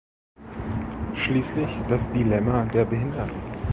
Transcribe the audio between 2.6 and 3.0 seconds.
der